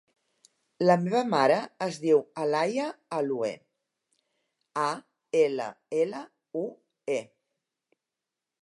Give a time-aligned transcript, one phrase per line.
[0.85, 1.57] La meva mare
[1.87, 2.87] es diu Alaia
[3.19, 3.51] Allue:
[4.87, 4.89] a,
[5.45, 5.71] ela,
[6.03, 6.25] ela,
[6.65, 6.67] u,
[7.21, 7.21] e.